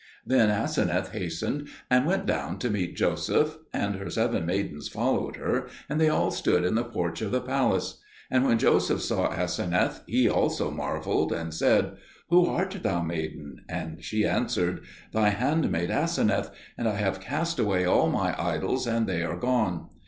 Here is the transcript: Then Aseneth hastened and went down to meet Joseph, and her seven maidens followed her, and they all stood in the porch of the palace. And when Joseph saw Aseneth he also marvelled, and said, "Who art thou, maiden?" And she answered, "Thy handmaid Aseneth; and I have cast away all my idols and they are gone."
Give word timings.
Then 0.25 0.49
Aseneth 0.49 1.11
hastened 1.11 1.67
and 1.87 2.07
went 2.07 2.25
down 2.25 2.57
to 2.57 2.71
meet 2.71 2.95
Joseph, 2.95 3.59
and 3.71 3.97
her 3.97 4.09
seven 4.09 4.47
maidens 4.47 4.87
followed 4.89 5.35
her, 5.35 5.67
and 5.87 6.01
they 6.01 6.09
all 6.09 6.31
stood 6.31 6.65
in 6.65 6.73
the 6.73 6.83
porch 6.83 7.21
of 7.21 7.29
the 7.29 7.39
palace. 7.39 7.99
And 8.31 8.43
when 8.43 8.57
Joseph 8.57 9.03
saw 9.03 9.29
Aseneth 9.31 10.01
he 10.07 10.27
also 10.27 10.71
marvelled, 10.71 11.31
and 11.31 11.53
said, 11.53 11.97
"Who 12.29 12.47
art 12.47 12.75
thou, 12.81 13.03
maiden?" 13.03 13.61
And 13.69 14.03
she 14.03 14.25
answered, 14.25 14.81
"Thy 15.13 15.29
handmaid 15.29 15.91
Aseneth; 15.91 16.49
and 16.79 16.89
I 16.89 16.95
have 16.95 17.19
cast 17.21 17.59
away 17.59 17.85
all 17.85 18.09
my 18.09 18.33
idols 18.43 18.87
and 18.87 19.05
they 19.05 19.21
are 19.21 19.37
gone." 19.37 19.89